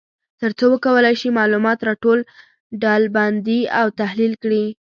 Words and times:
تر 0.41 0.51
څو 0.57 0.65
وکولای 0.73 1.15
شي 1.21 1.29
معلومات 1.37 1.79
را 1.87 1.93
ټول، 2.03 2.19
ډلبندي 2.81 3.61
او 3.79 3.87
تحلیل 3.99 4.33
کړي. 4.43 4.65